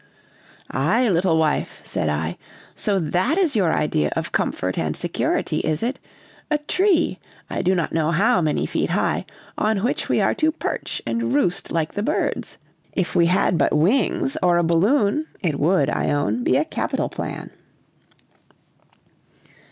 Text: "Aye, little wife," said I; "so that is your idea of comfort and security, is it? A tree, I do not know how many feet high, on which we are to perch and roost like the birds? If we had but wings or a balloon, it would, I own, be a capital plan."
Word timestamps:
"Aye, 0.71 1.09
little 1.09 1.37
wife," 1.37 1.79
said 1.85 2.09
I; 2.09 2.35
"so 2.73 2.97
that 2.97 3.37
is 3.37 3.55
your 3.55 3.71
idea 3.71 4.09
of 4.15 4.31
comfort 4.31 4.75
and 4.75 4.97
security, 4.97 5.59
is 5.59 5.83
it? 5.83 5.99
A 6.49 6.57
tree, 6.57 7.19
I 7.51 7.61
do 7.61 7.75
not 7.75 7.91
know 7.93 8.09
how 8.09 8.41
many 8.41 8.65
feet 8.65 8.89
high, 8.89 9.27
on 9.59 9.83
which 9.83 10.09
we 10.09 10.19
are 10.19 10.33
to 10.33 10.51
perch 10.51 11.03
and 11.05 11.35
roost 11.35 11.71
like 11.71 11.93
the 11.93 12.01
birds? 12.01 12.57
If 12.93 13.13
we 13.15 13.27
had 13.27 13.59
but 13.59 13.75
wings 13.77 14.37
or 14.41 14.57
a 14.57 14.63
balloon, 14.63 15.27
it 15.43 15.59
would, 15.59 15.87
I 15.87 16.09
own, 16.09 16.43
be 16.43 16.57
a 16.57 16.65
capital 16.65 17.07
plan." 17.07 17.51